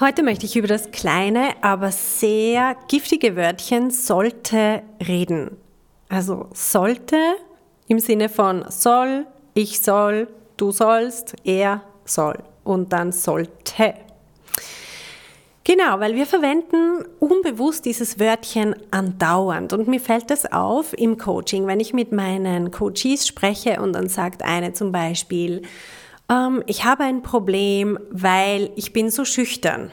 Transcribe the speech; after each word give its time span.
Heute 0.00 0.22
möchte 0.22 0.46
ich 0.46 0.56
über 0.56 0.66
das 0.66 0.92
kleine, 0.92 1.50
aber 1.60 1.92
sehr 1.92 2.74
giftige 2.88 3.36
Wörtchen 3.36 3.90
sollte 3.90 4.80
reden. 5.06 5.58
Also 6.08 6.48
sollte 6.54 7.18
im 7.86 7.98
Sinne 7.98 8.30
von 8.30 8.64
soll, 8.70 9.26
ich 9.52 9.82
soll, 9.82 10.28
du 10.56 10.70
sollst, 10.70 11.34
er 11.44 11.82
soll 12.06 12.38
und 12.64 12.94
dann 12.94 13.12
sollte. 13.12 13.92
Genau, 15.64 16.00
weil 16.00 16.14
wir 16.14 16.24
verwenden 16.24 17.04
unbewusst 17.18 17.84
dieses 17.84 18.18
Wörtchen 18.18 18.74
andauernd. 18.90 19.74
Und 19.74 19.86
mir 19.86 20.00
fällt 20.00 20.30
das 20.30 20.50
auf 20.50 20.98
im 20.98 21.18
Coaching, 21.18 21.66
wenn 21.66 21.78
ich 21.78 21.92
mit 21.92 22.10
meinen 22.10 22.70
Coaches 22.70 23.28
spreche 23.28 23.82
und 23.82 23.92
dann 23.92 24.08
sagt 24.08 24.42
eine 24.42 24.72
zum 24.72 24.92
Beispiel, 24.92 25.60
ähm, 26.30 26.62
ich 26.66 26.84
habe 26.84 27.04
ein 27.04 27.22
Problem, 27.22 27.98
weil 28.10 28.70
ich 28.76 28.92
bin 28.92 29.10
so 29.10 29.24
schüchtern. 29.24 29.90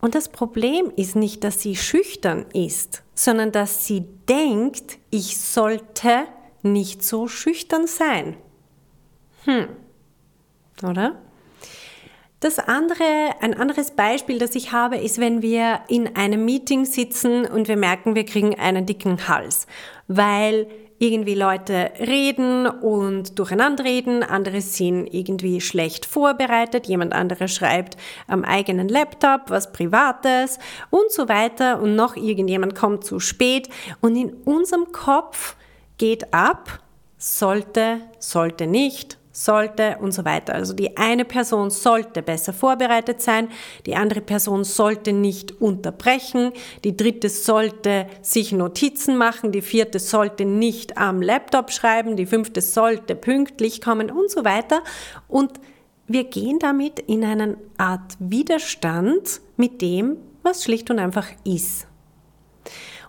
Und 0.00 0.14
das 0.14 0.28
Problem 0.28 0.92
ist 0.96 1.16
nicht, 1.16 1.44
dass 1.44 1.60
sie 1.60 1.76
schüchtern 1.76 2.46
ist, 2.54 3.02
sondern 3.14 3.52
dass 3.52 3.86
sie 3.86 4.04
denkt, 4.28 4.98
ich 5.10 5.38
sollte 5.38 6.24
nicht 6.62 7.02
so 7.04 7.28
schüchtern 7.28 7.86
sein. 7.86 8.36
Hm. 9.44 9.68
Oder? 10.82 11.20
Das 12.40 12.60
andere, 12.60 13.02
ein 13.40 13.54
anderes 13.54 13.90
Beispiel, 13.90 14.38
das 14.38 14.54
ich 14.54 14.70
habe, 14.70 14.96
ist, 14.96 15.18
wenn 15.18 15.42
wir 15.42 15.80
in 15.88 16.14
einem 16.14 16.44
Meeting 16.44 16.84
sitzen 16.84 17.44
und 17.44 17.66
wir 17.66 17.76
merken, 17.76 18.14
wir 18.14 18.24
kriegen 18.24 18.56
einen 18.56 18.86
dicken 18.86 19.26
Hals, 19.26 19.66
weil 20.06 20.68
irgendwie 20.98 21.34
Leute 21.34 21.92
reden 22.00 22.66
und 22.66 23.38
durcheinander 23.38 23.84
reden, 23.84 24.22
andere 24.22 24.60
sind 24.60 25.06
irgendwie 25.12 25.60
schlecht 25.60 26.06
vorbereitet, 26.06 26.86
jemand 26.86 27.12
andere 27.12 27.48
schreibt 27.48 27.96
am 28.26 28.44
eigenen 28.44 28.88
Laptop 28.88 29.42
was 29.48 29.72
Privates 29.72 30.58
und 30.90 31.10
so 31.10 31.28
weiter 31.28 31.80
und 31.80 31.94
noch 31.94 32.16
irgendjemand 32.16 32.74
kommt 32.74 33.04
zu 33.04 33.20
spät 33.20 33.68
und 34.00 34.16
in 34.16 34.32
unserem 34.44 34.90
Kopf 34.92 35.56
geht 35.98 36.32
ab, 36.34 36.80
sollte, 37.16 38.00
sollte 38.18 38.66
nicht, 38.66 39.17
sollte 39.44 39.98
und 40.00 40.12
so 40.12 40.24
weiter. 40.24 40.54
Also 40.54 40.74
die 40.74 40.96
eine 40.96 41.24
Person 41.24 41.70
sollte 41.70 42.22
besser 42.22 42.52
vorbereitet 42.52 43.22
sein, 43.22 43.48
die 43.86 43.94
andere 43.94 44.20
Person 44.20 44.64
sollte 44.64 45.12
nicht 45.12 45.60
unterbrechen, 45.60 46.52
die 46.84 46.96
dritte 46.96 47.28
sollte 47.28 48.06
sich 48.20 48.52
Notizen 48.52 49.16
machen, 49.16 49.52
die 49.52 49.62
vierte 49.62 50.00
sollte 50.00 50.44
nicht 50.44 50.98
am 50.98 51.22
Laptop 51.22 51.70
schreiben, 51.70 52.16
die 52.16 52.26
fünfte 52.26 52.60
sollte 52.60 53.14
pünktlich 53.14 53.80
kommen 53.80 54.10
und 54.10 54.30
so 54.30 54.44
weiter. 54.44 54.82
Und 55.28 55.52
wir 56.06 56.24
gehen 56.24 56.58
damit 56.58 56.98
in 57.00 57.24
eine 57.24 57.58
Art 57.76 58.16
Widerstand 58.18 59.40
mit 59.56 59.82
dem, 59.82 60.16
was 60.42 60.64
schlicht 60.64 60.90
und 60.90 60.98
einfach 60.98 61.28
ist. 61.44 61.86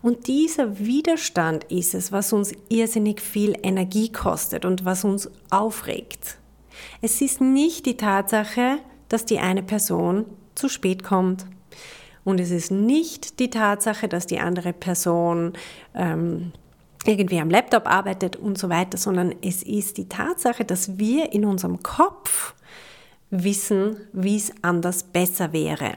Und 0.02 0.28
dieser 0.28 0.80
Widerstand 0.80 1.65
ist 1.65 1.93
es, 1.93 2.11
was 2.11 2.32
uns 2.32 2.54
irrsinnig 2.70 3.21
viel 3.21 3.55
Energie 3.64 4.11
kostet 4.11 4.65
und 4.65 4.86
was 4.86 5.04
uns 5.04 5.30
aufregt. 5.49 6.37
Es 7.02 7.21
ist 7.21 7.42
nicht 7.42 7.86
die 7.86 7.98
Tatsache, 7.98 8.80
dass 9.10 9.26
die 9.26 9.39
eine 9.39 9.64
Person 9.64 10.26
zu 10.55 10.70
spät 10.70 11.04
kommt. 11.04 11.45
Und 12.23 12.39
es 12.39 12.52
ist 12.52 12.71
nicht 12.71 13.39
die 13.39 13.49
Tatsache, 13.49 14.08
dass 14.08 14.27
die 14.27 14.39
andere 14.39 14.71
Person 14.71 15.54
ähm, 15.95 16.52
irgendwie 17.05 17.39
am 17.39 17.49
Laptop 17.49 17.87
arbeitet 17.87 18.36
und 18.36 18.58
so 18.58 18.70
weiter, 18.70 18.98
sondern 18.98 19.33
es 19.42 19.64
ist 19.64 19.98
die 19.98 20.10
Tatsache, 20.10 20.66
dass 20.66 20.98
wir 20.98 21.33
in 21.33 21.45
unserem 21.45 21.81
Kopf 21.81 22.54
wissen, 23.30 23.98
wie 24.11 24.36
es 24.36 24.52
anders 24.61 25.04
besser 25.04 25.54
wäre. 25.54 25.93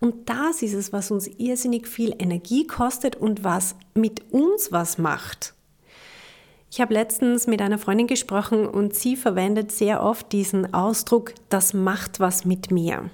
Und 0.00 0.28
das 0.28 0.62
ist 0.62 0.74
es, 0.74 0.92
was 0.92 1.10
uns 1.10 1.26
irrsinnig 1.26 1.88
viel 1.88 2.14
Energie 2.18 2.66
kostet 2.66 3.16
und 3.16 3.42
was 3.42 3.74
mit 3.94 4.32
uns 4.32 4.70
was 4.70 4.98
macht. 4.98 5.54
Ich 6.70 6.80
habe 6.80 6.94
letztens 6.94 7.46
mit 7.46 7.62
einer 7.62 7.78
Freundin 7.78 8.06
gesprochen 8.06 8.66
und 8.66 8.94
sie 8.94 9.16
verwendet 9.16 9.72
sehr 9.72 10.02
oft 10.02 10.32
diesen 10.32 10.74
Ausdruck, 10.74 11.32
das 11.48 11.72
macht 11.72 12.20
was 12.20 12.44
mit 12.44 12.70
mir. 12.70 13.10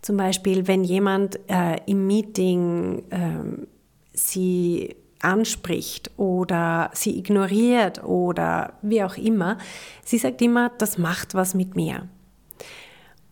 Zum 0.00 0.16
Beispiel, 0.16 0.66
wenn 0.66 0.82
jemand 0.82 1.38
äh, 1.48 1.76
im 1.86 2.06
Meeting 2.06 3.04
äh, 3.10 3.66
sie 4.12 4.96
anspricht 5.20 6.10
oder 6.16 6.90
sie 6.94 7.18
ignoriert 7.18 8.02
oder 8.04 8.74
wie 8.82 9.02
auch 9.02 9.16
immer, 9.16 9.58
sie 10.04 10.18
sagt 10.18 10.40
immer, 10.40 10.70
das 10.78 10.98
macht 10.98 11.34
was 11.34 11.54
mit 11.54 11.76
mir. 11.76 12.08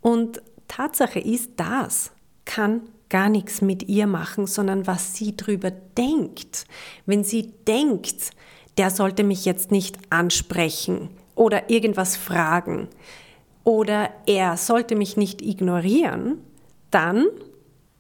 Und 0.01 0.43
Tatsache 0.69 1.21
ist 1.21 1.53
das 1.57 2.11
kann 2.55 2.83
gar 3.09 3.29
nichts 3.29 3.63
mit 3.63 3.89
ihr 3.89 4.07
machen, 4.07 4.47
sondern 4.47 4.87
was 4.87 5.15
sie 5.15 5.37
drüber 5.37 5.73
denkt. 5.73 6.67
Wenn 7.05 7.25
sie 7.25 7.53
denkt, 7.67 8.31
der 8.79 8.91
sollte 8.91 9.25
mich 9.25 9.45
jetzt 9.45 9.73
nicht 9.73 9.99
ansprechen 10.11 11.11
oder 11.35 11.69
irgendwas 11.69 12.15
fragen 12.17 12.87
oder 13.65 14.11
er 14.27 14.57
sollte 14.57 14.95
mich 14.95 15.17
nicht 15.17 15.43
ignorieren, 15.43 16.39
dann 16.93 17.27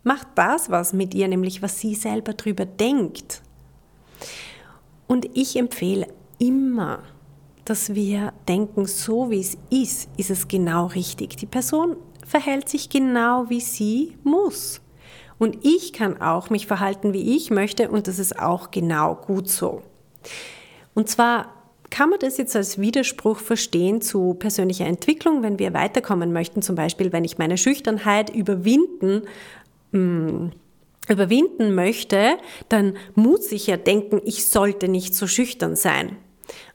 macht 0.05 0.29
das 0.37 0.71
was 0.71 0.93
mit 0.93 1.15
ihr, 1.15 1.27
nämlich 1.27 1.61
was 1.61 1.81
sie 1.81 1.97
selber 1.97 2.35
drüber 2.35 2.65
denkt. 2.65 3.43
Und 5.09 5.27
ich 5.37 5.57
empfehle 5.57 6.07
immer, 6.39 7.01
dass 7.65 7.95
wir 7.97 8.33
denken, 8.47 8.87
so 8.87 9.31
wie 9.31 9.41
es 9.41 9.57
ist, 9.71 10.09
ist 10.17 10.31
es 10.31 10.47
genau 10.47 10.87
richtig. 10.87 11.37
Die 11.39 11.47
Person 11.47 11.97
verhält 12.27 12.69
sich 12.69 12.89
genau 12.89 13.49
wie 13.49 13.61
sie 13.61 14.17
muss. 14.23 14.81
Und 15.39 15.59
ich 15.63 15.93
kann 15.93 16.21
auch 16.21 16.51
mich 16.51 16.67
verhalten, 16.67 17.13
wie 17.13 17.37
ich 17.37 17.51
möchte 17.51 17.91
und 17.91 18.07
das 18.07 18.19
ist 18.19 18.39
auch 18.39 18.71
genau 18.71 19.15
gut 19.15 19.49
so. 19.49 19.83
Und 20.95 21.09
zwar 21.09 21.49
kann 21.91 22.11
man 22.11 22.19
das 22.19 22.39
jetzt 22.39 22.57
als 22.57 22.81
Widerspruch 22.81 23.39
verstehen 23.39 24.01
zu 24.01 24.35
persönlicher 24.35 24.87
Entwicklung, 24.87 25.43
wenn 25.43 25.59
wir 25.59 25.75
weiterkommen 25.75 26.33
möchten, 26.33 26.63
zum 26.63 26.77
Beispiel 26.77 27.13
wenn 27.13 27.25
ich 27.25 27.39
meine 27.39 27.59
Schüchternheit 27.59 28.31
überwinden, 28.31 29.23
mh, 29.93 30.01
mm, 30.01 30.53
überwinden 31.09 31.75
möchte, 31.75 32.39
dann 32.69 32.97
muss 33.15 33.53
ich 33.53 33.67
ja 33.67 33.77
denken, 33.77 34.21
ich 34.25 34.47
sollte 34.47 34.89
nicht 34.89 35.15
so 35.15 35.27
schüchtern 35.27 35.77
sein. 35.77 36.17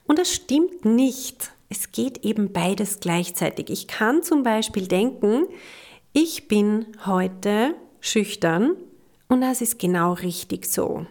Und 0.05 0.19
das 0.19 0.31
stimmt 0.31 0.85
nicht 0.85 1.51
es 1.69 1.91
geht 1.91 2.25
eben 2.25 2.51
beides 2.51 2.99
gleichzeitig. 2.99 3.69
Ich 3.69 3.87
kann 3.87 4.23
zum 4.23 4.43
Beispiel 4.43 4.87
denken, 4.87 5.45
ich 6.13 6.47
bin 6.47 6.87
heute 7.05 7.75
schüchtern 7.99 8.75
und 9.27 9.41
das 9.41 9.61
ist 9.61 9.77
genau 9.77 10.13
richtig 10.13 10.65
so. 10.65 11.05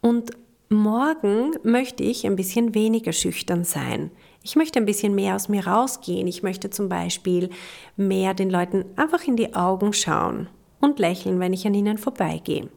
Und 0.00 0.32
morgen 0.68 1.52
möchte 1.62 2.02
ich 2.02 2.26
ein 2.26 2.36
bisschen 2.36 2.74
weniger 2.74 3.12
schüchtern 3.12 3.64
sein. 3.64 4.10
Ich 4.42 4.56
möchte 4.56 4.78
ein 4.78 4.86
bisschen 4.86 5.14
mehr 5.14 5.36
aus 5.36 5.48
mir 5.48 5.66
rausgehen. 5.66 6.26
Ich 6.26 6.42
möchte 6.42 6.68
zum 6.68 6.88
Beispiel 6.88 7.48
mehr 7.96 8.34
den 8.34 8.50
Leuten 8.50 8.84
einfach 8.96 9.26
in 9.26 9.36
die 9.36 9.54
Augen 9.54 9.92
schauen 9.92 10.48
und 10.80 10.98
lächeln, 10.98 11.40
wenn 11.40 11.52
ich 11.52 11.66
an 11.66 11.74
ihnen 11.74 11.96
vorbeigehe. 11.96 12.68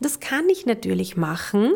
Das 0.00 0.20
kann 0.20 0.48
ich 0.48 0.66
natürlich 0.66 1.16
machen 1.16 1.74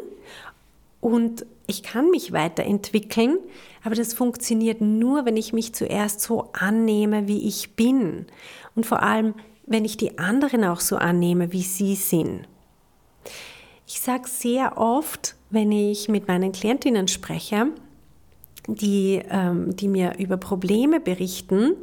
und 1.01 1.47
ich 1.69 1.83
kann 1.83 2.11
mich 2.11 2.33
weiterentwickeln, 2.33 3.39
aber 3.85 3.95
das 3.95 4.15
funktioniert 4.15 4.81
nur, 4.81 5.27
wenn 5.27 5.37
ich 5.37 5.53
mich 5.53 5.75
zuerst 5.75 6.23
so 6.23 6.49
annehme, 6.55 7.29
wie 7.29 7.47
ich 7.47 7.77
bin. 7.77 8.27
Und 8.75 8.87
vor 8.87 9.03
allem, 9.03 9.35
wenn 9.67 9.85
ich 9.85 9.99
die 9.99 10.19
anderen 10.19 10.65
auch 10.65 10.81
so 10.81 10.97
annehme, 10.97 11.53
wie 11.53 11.63
sie 11.63 11.95
sind. 11.95 12.49
Ich 13.87 14.01
sage 14.01 14.29
sehr 14.29 14.79
oft, 14.79 15.37
wenn 15.51 15.71
ich 15.71 16.09
mit 16.09 16.27
meinen 16.27 16.53
Klientinnen 16.53 17.07
spreche, 17.07 17.67
die, 18.67 19.23
ähm, 19.31 19.77
die 19.77 19.89
mir 19.89 20.15
über 20.19 20.39
Probleme 20.39 21.01
berichten, 21.01 21.77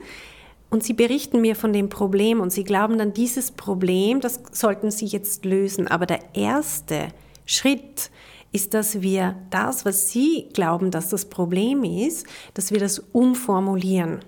und 0.71 0.83
sie 0.83 0.93
berichten 0.93 1.41
mir 1.41 1.55
von 1.55 1.71
dem 1.71 1.89
Problem 1.89 2.41
und 2.41 2.51
sie 2.51 2.63
glauben 2.63 2.97
dann, 2.97 3.13
dieses 3.13 3.51
Problem, 3.51 4.19
das 4.19 4.41
sollten 4.51 4.91
sie 4.91 5.05
jetzt 5.05 5.45
lösen. 5.45 5.87
Aber 5.87 6.05
der 6.05 6.19
erste 6.33 7.09
Schritt 7.45 8.09
ist, 8.55 8.73
dass 8.73 9.01
wir 9.01 9.35
das, 9.49 9.85
was 9.85 10.09
Sie 10.09 10.49
glauben, 10.53 10.89
dass 10.89 11.09
das 11.09 11.25
Problem 11.25 11.83
ist, 11.83 12.25
dass 12.53 12.71
wir 12.71 12.79
das 12.79 12.99
umformulieren. 12.99 14.19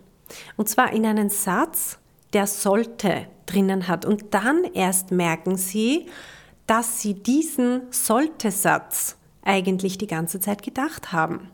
Und 0.58 0.68
zwar 0.68 0.92
in 0.92 1.06
einen 1.06 1.30
Satz, 1.30 1.98
der 2.34 2.46
sollte 2.46 3.28
drinnen 3.46 3.88
hat. 3.88 4.06
Und 4.06 4.34
dann 4.34 4.66
erst 4.74 5.12
merken 5.12 5.56
Sie, 5.56 6.08
dass 6.68 7.02
Sie 7.02 7.14
diesen 7.14 7.84
sollte-Satz 7.90 9.16
eigentlich 9.42 9.98
die 9.98 10.08
ganze 10.08 10.42
Zeit 10.42 10.62
gedacht 10.62 11.14
haben. 11.14 11.50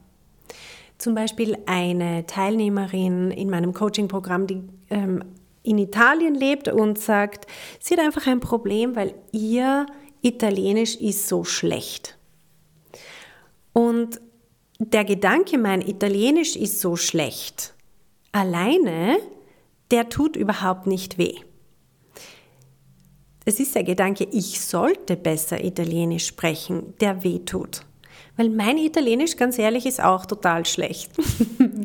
Zum 0.97 1.13
Beispiel 1.13 1.57
eine 1.67 2.25
Teilnehmerin 2.25 3.29
in 3.29 3.49
meinem 3.49 3.73
Coaching-Programm, 3.73 4.47
die 4.47 4.63
ähm, 4.89 5.23
in 5.61 5.77
Italien 5.77 6.35
lebt 6.35 6.67
und 6.67 6.97
sagt, 6.99 7.45
sie 7.79 7.95
hat 7.95 8.03
einfach 8.03 8.27
ein 8.27 8.39
Problem, 8.39 8.95
weil 8.95 9.13
ihr 9.31 9.85
Italienisch 10.21 10.95
ist 10.95 11.27
so 11.27 11.43
schlecht. 11.43 12.17
Und 13.73 14.21
der 14.79 15.03
Gedanke, 15.03 15.57
mein 15.57 15.81
Italienisch 15.81 16.55
ist 16.55 16.79
so 16.79 16.95
schlecht, 16.95 17.73
alleine, 18.31 19.17
der 19.91 20.09
tut 20.09 20.35
überhaupt 20.35 20.87
nicht 20.87 21.17
weh. 21.17 21.35
Es 23.45 23.59
ist 23.59 23.75
der 23.75 23.83
Gedanke, 23.83 24.27
ich 24.31 24.61
sollte 24.61 25.17
besser 25.17 25.63
Italienisch 25.63 26.27
sprechen, 26.27 26.93
der 27.01 27.23
weh 27.23 27.39
tut. 27.39 27.81
Weil 28.37 28.49
mein 28.49 28.77
Italienisch, 28.77 29.35
ganz 29.35 29.59
ehrlich, 29.59 29.85
ist 29.85 30.01
auch 30.01 30.25
total 30.25 30.65
schlecht. 30.65 31.11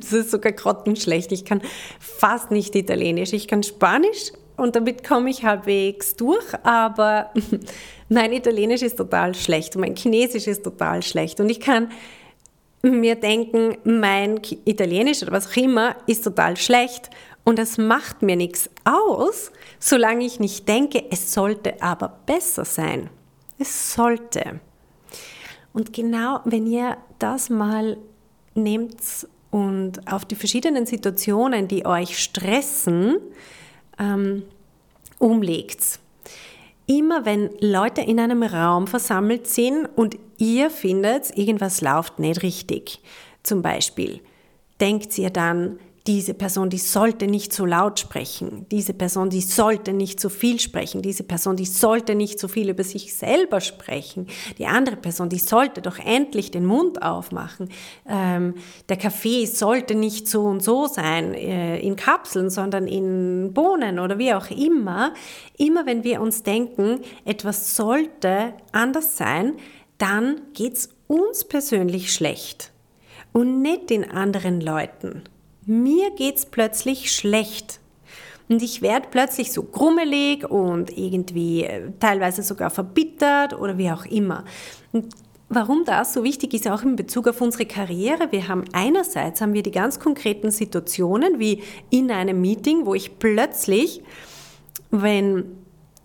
Es 0.01 0.13
ist 0.13 0.31
sogar 0.31 0.53
grottenschlecht. 0.53 1.33
Ich 1.33 1.45
kann 1.45 1.61
fast 1.99 2.53
nicht 2.53 2.77
Italienisch. 2.77 3.33
Ich 3.33 3.49
kann 3.49 3.65
Spanisch 3.65 4.33
und 4.59 4.77
damit 4.77 5.07
komme 5.07 5.31
ich 5.31 5.45
halbwegs 5.45 6.17
durch, 6.17 6.45
aber 6.65 7.33
mein 8.09 8.33
Italienisch 8.33 8.83
ist 8.83 8.99
total 8.99 9.35
schlecht 9.35 9.77
und 9.77 9.83
mein 9.83 9.97
Chinesisch 9.97 10.47
ist 10.47 10.65
total 10.65 11.03
schlecht. 11.03 11.41
Und 11.41 11.49
ich 11.49 11.61
kann 11.61 11.91
mir 12.83 13.15
denken, 13.15 13.79
mein 13.85 14.41
Italienisch 14.65 15.23
oder 15.23 15.33
was 15.33 15.49
auch 15.49 15.57
immer 15.57 15.97
ist 16.07 16.25
total 16.25 16.57
schlecht 16.57 17.11
und 17.45 17.59
es 17.59 17.79
macht 17.79 18.23
mir 18.23 18.37
nichts 18.37 18.69
aus, 18.85 19.53
solange 19.79 20.25
ich 20.25 20.39
nicht 20.41 20.69
denke, 20.69 21.05
es 21.11 21.33
sollte 21.33 21.81
aber 21.81 22.19
besser 22.27 22.65
sein. 22.65 23.11
Es 23.59 23.95
sollte. 23.95 24.61
Und 25.73 25.93
genau, 25.93 26.41
wenn 26.45 26.67
ihr 26.67 26.99
das 27.19 27.49
mal 27.49 27.97
nehmt 28.55 28.97
und 29.51 30.13
auf 30.13 30.25
die 30.25 30.35
verschiedenen 30.35 30.85
Situationen, 30.85 31.69
die 31.69 31.87
euch 31.87 32.19
stressen, 32.19 33.17
ähm, 33.99 34.43
umlegt. 35.19 36.01
Immer 36.87 37.25
wenn 37.27 37.51
Leute 37.61 38.01
in 38.01 38.19
einem 38.19 38.43
Raum 38.43 38.87
versammelt 38.87 39.47
sind 39.47 39.87
und 39.97 40.17
ihr 40.39 40.71
findet, 40.71 41.37
irgendwas 41.37 41.81
läuft 41.83 42.19
nicht 42.19 42.43
richtig, 42.43 43.01
zum 43.43 43.61
Beispiel, 43.63 44.21
denkt 44.81 45.17
ihr 45.19 45.31
dann, 45.31 45.79
diese 46.09 46.33
Person, 46.33 46.71
die 46.71 46.79
sollte 46.79 47.27
nicht 47.27 47.53
so 47.53 47.67
laut 47.67 48.01
sprechen, 48.01 48.65
diese 48.71 48.95
Person, 48.95 49.29
die 49.29 49.43
sollte 49.43 49.93
nicht 49.93 50.19
so 50.21 50.31
viel 50.31 50.59
sprechen, 50.59 51.03
diese 51.03 51.23
Person, 51.23 51.55
die 51.55 51.67
sollte 51.67 52.15
nicht 52.15 52.41
so 52.41 52.49
viel 52.49 52.71
über 52.71 52.83
sich 52.83 53.15
selber 53.15 53.61
sprechen, 53.61 54.27
die 54.57 54.65
andere 54.65 54.97
Person, 54.97 55.29
die 55.29 55.39
sollte 55.39 55.83
doch 55.83 55.99
endlich 55.99 56.51
den 56.51 56.65
Mund 56.65 57.03
aufmachen, 57.03 57.69
ähm, 58.09 58.55
der 58.89 58.97
Kaffee 58.97 59.45
sollte 59.45 59.95
nicht 59.95 60.29
so 60.29 60.45
und 60.45 60.65
so 60.65 60.87
sein 60.87 61.35
äh, 61.35 61.79
in 61.81 61.95
Kapseln, 61.95 62.49
sondern 62.49 62.87
in 62.87 63.53
Bohnen 63.53 63.99
oder 63.99 64.19
wie 64.19 64.33
auch 64.33 64.51
immer. 64.51 65.13
Immer 65.59 65.85
wenn 65.85 66.05
wir 66.05 66.23
uns 66.23 66.43
denken, 66.43 67.01
etwas 67.27 67.77
sollte 67.77 68.55
anders 68.73 69.19
sein, 69.19 69.57
dann 69.99 70.41
geht 70.55 70.73
es 70.73 70.89
uns 71.07 71.45
persönlich 71.45 72.15
schlecht. 72.15 72.73
Und 73.35 73.61
nicht 73.61 73.91
den 73.91 74.11
anderen 74.11 74.63
Leuten 74.63 75.25
mir 75.69 76.11
geht's 76.13 76.47
plötzlich 76.47 77.13
schlecht. 77.13 77.81
Und 78.49 78.63
ich 78.63 78.81
werde 78.81 79.09
plötzlich 79.11 79.53
so 79.53 79.63
grummelig 79.63 80.49
und 80.49 80.97
irgendwie 80.97 81.65
äh, 81.65 81.91
teilweise 82.01 82.43
sogar 82.43 82.71
verbittert 82.71 83.53
oder 83.59 83.77
wie 83.77 83.91
auch 83.91 84.07
immer. 84.07 84.45
Und 84.93 85.15
warum 85.51 85.85
das 85.85 86.15
so 86.15 86.25
wichtig 86.25 86.55
ist, 86.55 86.67
auch 86.67 86.83
in 86.83 86.97
Bezug 86.97 87.29
auf 87.29 87.41
unsere 87.43 87.67
Karriere. 87.67 88.33
Wir 88.33 88.49
haben 88.49 88.65
einerseits 88.73 89.43
haben 89.43 89.53
wir 89.53 89.63
die 89.63 89.71
ganz 89.71 90.01
konkreten 90.01 90.51
Situationen, 90.51 91.39
wie 91.39 91.63
in 91.91 92.11
einem 92.11 92.41
Meeting, 92.41 92.87
wo 92.87 92.95
ich 92.95 93.19
plötzlich, 93.19 94.03
wenn 94.91 95.45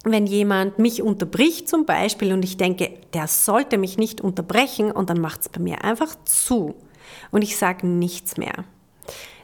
wenn 0.06 0.28
jemand 0.28 0.80
mich 0.80 1.02
unterbricht 1.02 1.70
zum 1.70 1.86
Beispiel 1.86 2.34
und 2.34 2.44
ich 2.44 2.58
denke, 2.58 2.92
der 3.14 3.28
sollte 3.28 3.78
mich 3.78 3.98
nicht 3.98 4.20
unterbrechen 4.20 4.92
und 4.92 5.10
dann 5.10 5.22
macht 5.22 5.42
es 5.42 5.50
bei 5.50 5.62
mir 5.62 5.86
einfach 5.86 6.14
zu 6.26 6.76
und 7.32 7.42
ich 7.42 7.56
sage 7.56 7.88
nichts 7.88 8.36
mehr. 8.36 8.66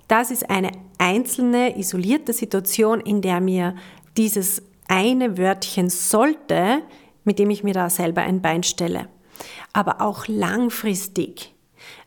Das 0.10 0.32
ist 0.32 0.50
eine 0.50 0.72
einzelne, 0.98 1.78
isolierte 1.78 2.34
Situation, 2.34 3.00
in 3.00 3.22
der 3.22 3.40
mir 3.40 3.76
dieses 4.18 4.64
eine 4.88 5.38
Wörtchen 5.38 5.90
sollte, 5.90 6.82
mit 7.24 7.38
dem 7.38 7.52
ich 7.52 7.64
mir 7.64 7.76
da 7.76 7.92
selber 7.92 8.22
ein 8.22 8.42
Bein 8.42 8.64
stelle. 8.64 9.08
Aber 9.72 10.02
auch 10.02 10.28
langfristig. 10.28 11.54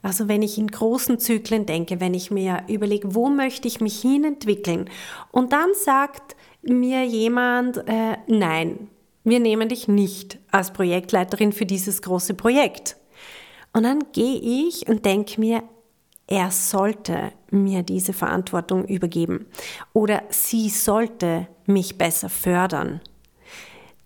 Also 0.03 0.27
wenn 0.27 0.43
ich 0.43 0.59
in 0.59 0.67
großen 0.67 1.21
Zyklen 1.21 1.65
denke, 1.65 2.01
wenn 2.01 2.13
ich 2.13 2.33
mir 2.33 2.65
überlege, 2.69 3.15
wo 3.15 3.31
möchte 3.31 3.69
ich 3.69 3.81
mich 3.81 4.01
hin 4.01 4.25
entwickeln 4.25 4.91
und 5.31 5.53
dann 5.53 5.71
sagt 5.73 6.35
mir 6.61 7.05
jemand, 7.05 7.89
äh, 7.89 8.17
nein, 8.27 8.91
wir 9.23 9.39
nehmen 9.39 9.69
dich 9.69 9.87
nicht 9.87 10.41
als 10.51 10.73
Projektleiterin 10.73 11.53
für 11.53 11.67
dieses 11.67 12.03
große 12.03 12.35
Projekt. 12.35 12.97
Und 13.73 13.85
dann 13.85 14.01
gehe 14.13 14.41
ich 14.41 14.89
und 14.89 15.05
denke 15.05 15.41
mir, 15.41 15.63
er 16.27 16.51
sollte 16.51 17.33
mir 17.51 17.83
diese 17.83 18.13
Verantwortung 18.13 18.85
übergeben 18.87 19.47
oder 19.93 20.23
sie 20.31 20.69
sollte 20.69 21.49
mich 21.67 21.99
besser 21.99 22.29
fördern, 22.29 23.01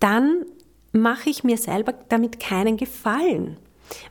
dann 0.01 0.45
mache 0.93 1.31
ich 1.31 1.45
mir 1.45 1.57
selber 1.57 1.95
damit 2.09 2.41
keinen 2.41 2.77
Gefallen. 2.77 3.59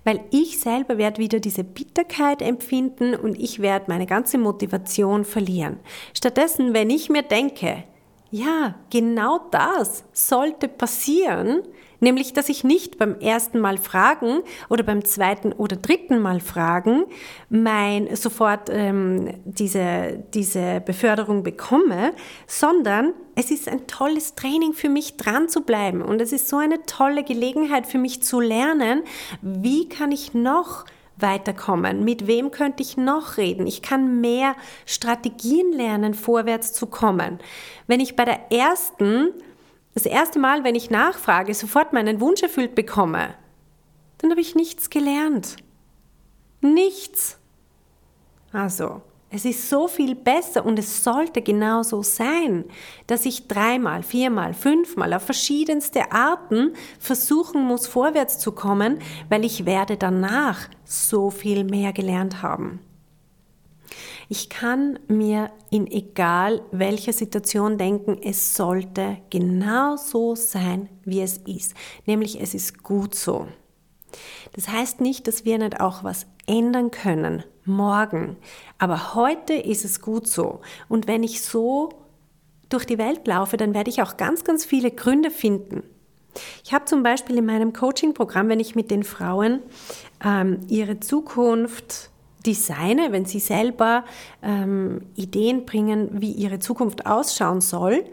Weil 0.06 0.22
ich 0.32 0.60
selber 0.60 0.98
werde 0.98 1.18
wieder 1.18 1.42
diese 1.42 1.66
Bitterkeit 1.66 2.42
empfinden 2.42 3.14
und 3.14 3.38
ich 3.38 3.60
werde 3.62 3.86
meine 3.90 4.06
ganze 4.06 4.38
Motivation 4.38 5.26
verlieren. 5.26 5.80
Stattdessen, 6.14 6.74
wenn 6.74 6.90
ich 6.90 7.10
mir 7.10 7.24
denke, 7.24 7.84
ja, 8.32 8.76
genau 8.90 9.40
das 9.52 10.06
sollte 10.14 10.70
passieren, 10.70 11.64
Nämlich, 12.00 12.34
dass 12.34 12.50
ich 12.50 12.64
nicht 12.64 12.98
beim 12.98 13.20
ersten 13.20 13.60
Mal 13.60 13.78
fragen 13.78 14.42
oder 14.70 14.84
beim 14.84 15.06
zweiten 15.06 15.54
oder 15.54 15.76
dritten 15.76 16.20
Mal 16.20 16.40
fragen 16.40 17.06
mein 17.50 18.16
sofort 18.16 18.70
ähm, 18.72 19.34
diese, 19.46 20.24
diese 20.34 20.82
Beförderung 20.86 21.44
bekomme, 21.44 22.14
sondern 22.48 23.14
es 23.36 23.52
ist 23.52 23.68
ein 23.68 23.88
tolles 23.88 24.36
Training 24.36 24.74
für 24.74 24.90
mich 24.90 25.18
dran 25.18 25.50
zu 25.50 25.62
bleiben 25.62 26.02
und 26.02 26.22
es 26.22 26.32
ist 26.32 26.50
so 26.50 26.58
eine 26.58 26.86
tolle 26.86 27.24
Gelegenheit 27.24 27.88
für 27.88 27.98
mich 27.98 28.24
zu 28.24 28.40
lernen, 28.40 29.04
wie 29.42 29.90
kann 29.90 30.12
ich 30.12 30.34
noch 30.34 30.86
weiterkommen? 31.18 32.04
Mit 32.04 32.28
wem 32.28 32.52
könnte 32.52 32.84
ich 32.84 32.98
noch 32.98 33.38
reden? 33.38 33.68
Ich 33.68 33.82
kann 33.82 34.22
mehr 34.22 34.56
Strategien 34.86 35.72
lernen, 35.72 36.14
vorwärts 36.14 36.74
zu 36.74 36.88
kommen. 36.88 37.40
Wenn 37.88 38.00
ich 38.00 38.16
bei 38.16 38.26
der 38.26 38.52
ersten 38.52 39.30
das 39.96 40.06
erste 40.06 40.40
Mal, 40.40 40.64
wenn 40.64 40.76
ich 40.76 40.92
nachfrage, 40.92 41.54
sofort 41.54 41.94
meinen 41.94 42.22
Wunsch 42.22 42.44
erfüllt 42.44 42.76
bekomme, 42.76 43.34
dann 44.20 44.30
habe 44.30 44.42
ich 44.42 44.54
nichts 44.54 44.90
gelernt. 44.90 45.56
Nichts. 46.62 47.40
Also, 48.52 49.02
es 49.30 49.46
ist 49.46 49.70
so 49.70 49.88
viel 49.88 50.16
besser 50.16 50.66
und 50.66 50.78
es 50.80 51.04
sollte 51.04 51.42
genau 51.42 51.84
so 51.84 52.04
sein, 52.04 52.66
dass 53.08 53.26
ich 53.26 53.48
dreimal, 53.48 54.04
viermal, 54.04 54.54
fünfmal 54.54 55.14
auf 55.14 55.24
verschiedenste 55.24 56.12
Arten 56.12 56.74
versuchen 57.00 57.62
muss, 57.64 57.88
vorwärts 57.88 58.40
zu 58.40 58.52
kommen, 58.52 59.00
weil 59.30 59.44
ich 59.44 59.66
werde 59.66 59.98
danach 59.98 60.70
so 60.84 61.32
viel 61.32 61.64
mehr 61.64 61.92
gelernt 61.92 62.42
haben. 62.42 62.80
Ich 64.28 64.50
kann 64.50 65.00
mir 65.08 65.52
in 65.70 65.88
egal 65.88 66.62
welcher 66.72 67.14
Situation 67.14 67.78
denken, 67.78 68.18
es 68.24 68.56
sollte 68.56 69.18
genau 69.30 69.98
so 69.98 70.36
sein, 70.36 70.90
wie 71.04 71.22
es 71.22 71.38
ist. 71.38 71.74
Nämlich 72.06 72.42
es 72.42 72.54
ist 72.54 72.84
gut 72.84 73.16
so. 73.16 73.48
Das 74.54 74.70
heißt 74.70 75.02
nicht, 75.02 75.28
dass 75.28 75.46
wir 75.46 75.58
nicht 75.58 75.80
auch 75.82 76.04
was 76.04 76.26
ändern 76.48 76.92
können 76.92 77.44
morgen. 77.66 78.38
Aber 78.78 79.16
heute 79.16 79.54
ist 79.54 79.86
es 79.86 80.02
gut 80.02 80.28
so. 80.28 80.62
Und 80.88 81.08
wenn 81.08 81.24
ich 81.24 81.42
so 81.42 81.90
durch 82.70 82.86
die 82.86 82.98
Welt 82.98 83.28
laufe, 83.28 83.58
dann 83.58 83.74
werde 83.74 83.90
ich 83.90 84.02
auch 84.02 84.18
ganz, 84.18 84.44
ganz 84.44 84.66
viele 84.66 84.92
Gründe 84.92 85.32
finden. 85.32 85.84
Ich 86.64 86.74
habe 86.74 86.86
zum 86.86 87.04
Beispiel 87.04 87.38
in 87.38 87.46
meinem 87.46 87.74
Coaching-Programm, 87.74 88.50
wenn 88.50 88.60
ich 88.60 88.76
mit 88.76 88.92
den 88.92 89.04
Frauen 89.04 89.62
ähm, 90.24 90.62
ihre 90.68 91.00
Zukunft 91.00 92.10
designe, 92.46 93.12
wenn 93.12 93.26
sie 93.26 93.40
selber 93.40 94.06
ähm, 94.42 95.02
Ideen 95.16 95.66
bringen, 95.66 96.10
wie 96.14 96.32
ihre 96.32 96.60
Zukunft 96.60 97.06
ausschauen 97.06 97.62
soll, 97.62 98.06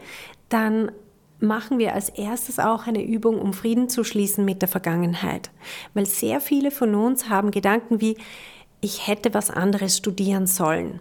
dann 0.49 0.91
machen 1.39 1.77
wir 1.77 1.93
als 1.93 2.09
erstes 2.09 2.57
auch 2.57 2.87
eine 2.87 3.03
Übung, 3.03 3.39
um 3.39 3.53
Frieden 3.53 3.89
zu 3.89 4.03
schließen 4.03 4.45
mit 4.45 4.61
der 4.61 4.69
Vergangenheit. 4.69 5.51
Weil 5.93 6.05
sehr 6.05 6.39
viele 6.41 6.71
von 6.71 6.95
uns 6.95 7.29
haben 7.29 7.51
Gedanken 7.51 8.01
wie, 8.01 8.17
ich 8.81 9.07
hätte 9.07 9.33
was 9.33 9.49
anderes 9.49 9.97
studieren 9.97 10.47
sollen. 10.47 10.99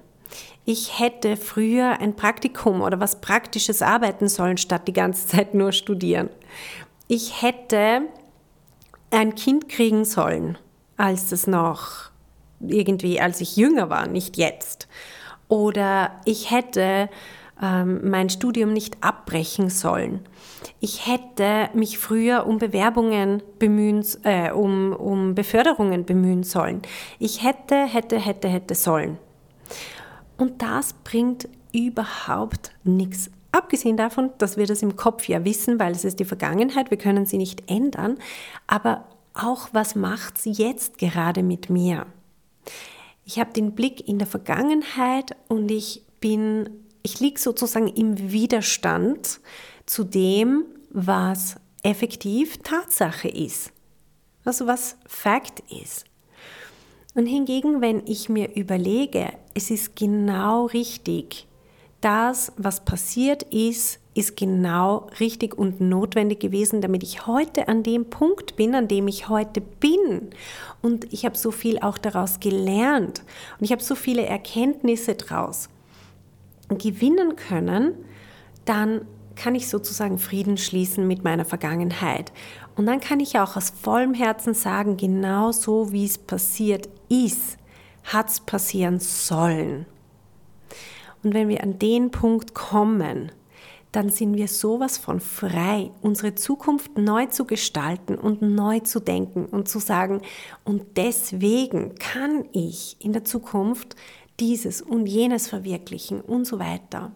Ich 0.64 1.00
hätte 1.00 1.36
früher 1.36 2.00
ein 2.00 2.14
Praktikum 2.14 2.82
oder 2.82 3.00
was 3.00 3.20
Praktisches 3.20 3.82
arbeiten 3.82 4.28
sollen, 4.28 4.56
statt 4.56 4.86
die 4.86 4.92
ganze 4.92 5.26
Zeit 5.26 5.54
nur 5.54 5.72
studieren. 5.72 6.30
Ich 7.08 7.42
hätte 7.42 8.02
ein 9.10 9.34
Kind 9.34 9.68
kriegen 9.68 10.04
sollen, 10.04 10.56
als 10.96 11.32
es 11.32 11.46
noch 11.46 12.11
irgendwie, 12.66 13.20
als 13.20 13.40
ich 13.40 13.56
jünger 13.56 13.90
war, 13.90 14.06
nicht 14.06 14.36
jetzt. 14.36 14.88
Oder 15.48 16.12
ich 16.24 16.50
hätte 16.50 17.08
ähm, 17.60 18.08
mein 18.10 18.28
Studium 18.30 18.72
nicht 18.72 18.96
abbrechen 19.02 19.70
sollen. 19.70 20.20
Ich 20.80 21.06
hätte 21.06 21.70
mich 21.74 21.98
früher 21.98 22.46
um 22.46 22.58
Bewerbungen 22.58 23.42
bemühen, 23.58 24.04
äh, 24.24 24.50
um, 24.50 24.92
um 24.92 25.34
Beförderungen 25.34 26.04
bemühen 26.04 26.42
sollen. 26.42 26.82
Ich 27.18 27.44
hätte, 27.44 27.76
hätte, 27.86 28.18
hätte, 28.18 28.48
hätte 28.48 28.74
sollen. 28.74 29.18
Und 30.36 30.62
das 30.62 30.92
bringt 31.04 31.48
überhaupt 31.72 32.72
nichts. 32.84 33.30
Abgesehen 33.52 33.96
davon, 33.96 34.30
dass 34.38 34.56
wir 34.56 34.66
das 34.66 34.82
im 34.82 34.96
Kopf 34.96 35.28
ja 35.28 35.44
wissen, 35.44 35.78
weil 35.78 35.92
es 35.92 36.04
ist 36.04 36.18
die 36.18 36.24
Vergangenheit, 36.24 36.90
wir 36.90 36.98
können 36.98 37.26
sie 37.26 37.36
nicht 37.36 37.70
ändern, 37.70 38.18
aber 38.66 39.04
auch 39.34 39.68
was 39.72 39.94
macht 39.94 40.38
sie 40.38 40.52
jetzt 40.52 40.98
gerade 40.98 41.42
mit 41.42 41.70
mir? 41.70 42.06
Ich 43.24 43.38
habe 43.38 43.52
den 43.52 43.74
Blick 43.74 44.08
in 44.08 44.18
der 44.18 44.26
Vergangenheit 44.26 45.36
und 45.48 45.70
ich 45.70 46.04
bin, 46.20 46.70
ich 47.02 47.20
liege 47.20 47.40
sozusagen 47.40 47.88
im 47.88 48.32
Widerstand 48.32 49.40
zu 49.86 50.04
dem, 50.04 50.64
was 50.90 51.56
effektiv 51.82 52.58
Tatsache 52.58 53.28
ist. 53.28 53.72
Also 54.44 54.66
was 54.66 54.96
Fakt 55.06 55.60
ist. 55.70 56.04
Und 57.14 57.26
hingegen, 57.26 57.80
wenn 57.80 58.06
ich 58.06 58.28
mir 58.28 58.54
überlege, 58.56 59.32
es 59.54 59.70
ist 59.70 59.94
genau 59.96 60.66
richtig, 60.66 61.46
das, 62.00 62.52
was 62.56 62.84
passiert 62.84 63.42
ist, 63.44 64.00
ist 64.14 64.36
genau 64.36 65.08
richtig 65.20 65.56
und 65.56 65.80
notwendig 65.80 66.40
gewesen, 66.40 66.80
damit 66.80 67.02
ich 67.02 67.26
heute 67.26 67.68
an 67.68 67.82
dem 67.82 68.10
Punkt 68.10 68.56
bin, 68.56 68.74
an 68.74 68.88
dem 68.88 69.08
ich 69.08 69.28
heute 69.28 69.60
bin. 69.60 70.30
Und 70.82 71.12
ich 71.12 71.24
habe 71.24 71.36
so 71.36 71.50
viel 71.50 71.78
auch 71.78 71.96
daraus 71.96 72.40
gelernt 72.40 73.22
und 73.58 73.64
ich 73.64 73.72
habe 73.72 73.82
so 73.82 73.94
viele 73.94 74.26
Erkenntnisse 74.26 75.14
daraus 75.14 75.68
gewinnen 76.68 77.36
können, 77.36 77.94
dann 78.64 79.02
kann 79.34 79.54
ich 79.54 79.68
sozusagen 79.68 80.18
Frieden 80.18 80.58
schließen 80.58 81.06
mit 81.06 81.24
meiner 81.24 81.44
Vergangenheit. 81.44 82.32
Und 82.76 82.86
dann 82.86 83.00
kann 83.00 83.20
ich 83.20 83.38
auch 83.38 83.56
aus 83.56 83.70
vollem 83.70 84.14
Herzen 84.14 84.54
sagen, 84.54 84.96
genau 84.96 85.52
so 85.52 85.92
wie 85.92 86.04
es 86.04 86.18
passiert 86.18 86.88
ist, 87.08 87.56
hat 88.04 88.28
es 88.28 88.40
passieren 88.40 89.00
sollen. 89.00 89.86
Und 91.22 91.34
wenn 91.34 91.48
wir 91.48 91.62
an 91.62 91.78
den 91.78 92.10
Punkt 92.10 92.54
kommen, 92.54 93.32
dann 93.92 94.08
sind 94.08 94.36
wir 94.36 94.48
sowas 94.48 94.96
von 94.96 95.20
frei, 95.20 95.90
unsere 96.00 96.34
Zukunft 96.34 96.96
neu 96.96 97.26
zu 97.26 97.44
gestalten 97.44 98.16
und 98.16 98.40
neu 98.40 98.80
zu 98.80 99.00
denken 99.00 99.44
und 99.44 99.68
zu 99.68 99.78
sagen, 99.78 100.22
und 100.64 100.96
deswegen 100.96 101.94
kann 101.96 102.46
ich 102.52 102.96
in 103.00 103.12
der 103.12 103.24
Zukunft 103.24 103.94
dieses 104.40 104.80
und 104.80 105.06
jenes 105.06 105.46
verwirklichen 105.46 106.20
und 106.22 106.46
so 106.46 106.58
weiter. 106.58 107.12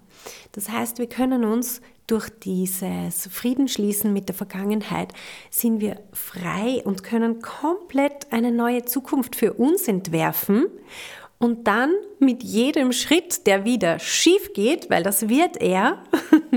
Das 0.53 0.69
heißt, 0.69 0.99
wir 0.99 1.09
können 1.09 1.45
uns 1.45 1.81
durch 2.07 2.29
dieses 2.31 3.27
Friedensschließen 3.27 4.13
mit 4.13 4.29
der 4.29 4.37
Vergangenheit 4.37 5.13
sind 5.51 5.81
wir 5.81 6.01
frei 6.13 6.83
und 6.85 7.03
können 7.03 7.41
komplett 7.41 8.33
eine 8.33 8.53
neue 8.53 8.85
Zukunft 8.85 9.35
für 9.35 9.55
uns 9.55 9.89
entwerfen 9.89 10.67
und 11.39 11.67
dann 11.67 11.93
mit 12.19 12.43
jedem 12.43 12.93
Schritt, 12.93 13.47
der 13.47 13.65
wieder 13.65 13.99
schief 13.99 14.53
geht, 14.55 14.89
weil 14.89 15.03
das 15.03 15.29
wird 15.29 15.59
er, 15.59 16.03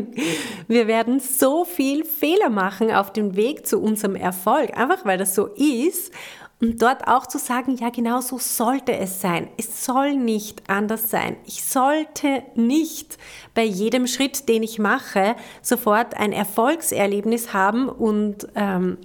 wir 0.67 0.88
werden 0.88 1.19
so 1.19 1.65
viel 1.65 2.05
Fehler 2.05 2.50
machen 2.50 2.91
auf 2.91 3.12
dem 3.12 3.36
Weg 3.36 3.67
zu 3.67 3.79
unserem 3.79 4.15
Erfolg, 4.15 4.77
einfach 4.77 5.03
weil 5.05 5.17
das 5.17 5.36
so 5.36 5.48
ist. 5.48 6.13
Und 6.62 6.81
dort 6.81 7.07
auch 7.07 7.25
zu 7.25 7.38
sagen, 7.38 7.77
ja, 7.77 7.89
genau 7.89 8.19
so 8.19 8.38
sollte 8.38 8.93
es 8.93 9.21
sein. 9.21 9.48
Es 9.57 9.86
soll 9.86 10.15
nicht 10.15 10.69
anders 10.69 11.09
sein. 11.09 11.38
Ich 11.45 11.63
sollte 11.63 12.43
nicht 12.55 13.17
bei 13.53 13.63
jedem 13.63 14.07
Schritt, 14.07 14.50
den 14.50 14.63
ich 14.63 14.77
mache, 14.77 15.38
sofort 15.62 16.17
ein 16.17 16.33
Erfolgserlebnis 16.33 17.53
haben 17.53 17.88
und, 17.88 18.48
ähm, 18.55 18.98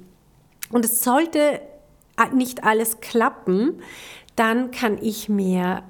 und 0.71 0.85
es 0.85 1.05
sollte 1.05 1.61
nicht 2.33 2.65
alles 2.65 3.01
klappen, 3.01 3.81
dann 4.37 4.71
kann 4.71 4.99
ich 5.01 5.29
mir 5.29 5.83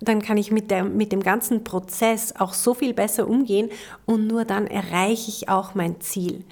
dann 0.00 0.20
kann 0.20 0.36
ich 0.36 0.50
mit, 0.50 0.70
der, 0.70 0.84
mit 0.84 1.12
dem 1.12 1.22
ganzen 1.22 1.64
Prozess 1.64 2.34
auch 2.36 2.52
so 2.52 2.74
viel 2.74 2.92
besser 2.92 3.26
umgehen 3.28 3.70
und 4.04 4.26
nur 4.26 4.44
dann 4.44 4.66
erreiche 4.66 5.30
ich 5.30 5.48
auch 5.48 5.74
mein 5.74 6.00
Ziel. 6.00 6.44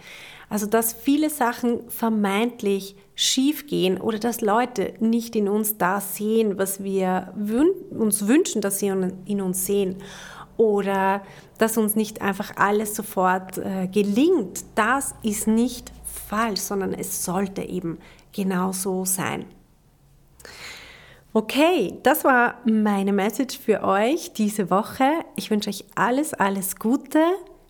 Also 0.48 0.66
dass 0.66 0.92
viele 0.92 1.28
Sachen 1.28 1.88
vermeintlich 1.90 2.96
schief 3.14 3.66
gehen 3.66 4.00
oder 4.00 4.18
dass 4.18 4.40
Leute 4.40 4.94
nicht 5.00 5.36
in 5.36 5.48
uns 5.48 5.76
das 5.78 6.16
sehen, 6.16 6.58
was 6.58 6.82
wir 6.82 7.32
wün 7.34 7.70
uns 7.90 8.26
wünschen, 8.26 8.62
dass 8.62 8.78
sie 8.78 8.88
in 8.88 9.40
uns 9.40 9.66
sehen 9.66 9.96
oder 10.56 11.22
dass 11.58 11.78
uns 11.78 11.96
nicht 11.96 12.20
einfach 12.20 12.56
alles 12.56 12.94
sofort 12.94 13.58
äh, 13.58 13.86
gelingt, 13.88 14.64
das 14.74 15.14
ist 15.22 15.46
nicht 15.46 15.92
falsch, 16.04 16.60
sondern 16.60 16.92
es 16.92 17.24
sollte 17.24 17.62
eben 17.62 17.98
genau 18.32 18.72
so 18.72 19.04
sein. 19.04 19.46
Okay, 21.34 21.98
das 22.02 22.24
war 22.24 22.56
meine 22.66 23.14
Message 23.14 23.58
für 23.58 23.82
euch 23.84 24.34
diese 24.34 24.68
Woche. 24.68 25.04
Ich 25.34 25.50
wünsche 25.50 25.70
euch 25.70 25.86
alles, 25.94 26.34
alles 26.34 26.76
Gute 26.76 27.24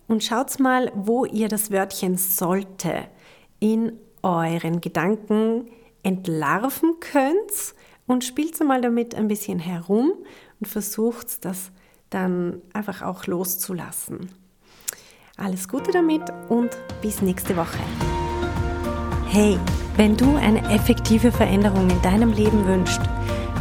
und 0.05 0.21
schaut 0.21 0.59
mal, 0.59 0.91
wo 0.95 1.23
ihr 1.23 1.47
das 1.47 1.71
Wörtchen 1.71 2.17
sollte 2.17 3.05
in 3.61 3.93
euren 4.21 4.81
Gedanken 4.81 5.69
entlarven 6.03 6.95
könnt 6.99 7.73
und 8.05 8.25
spielt 8.25 8.61
mal 8.65 8.81
damit 8.81 9.15
ein 9.15 9.29
bisschen 9.29 9.59
herum 9.59 10.11
und 10.59 10.67
versucht 10.67 11.45
das 11.45 11.71
dann 12.09 12.61
einfach 12.73 13.01
auch 13.01 13.27
loszulassen. 13.27 14.29
Alles 15.37 15.69
Gute 15.69 15.91
damit 15.91 16.23
und 16.49 16.71
bis 17.01 17.21
nächste 17.21 17.55
Woche. 17.55 17.79
Hey, 19.29 19.57
wenn 19.95 20.17
du 20.17 20.35
eine 20.35 20.61
effektive 20.69 21.31
Veränderung 21.31 21.89
in 21.89 22.01
deinem 22.01 22.33
Leben 22.33 22.67
wünschst, 22.67 23.01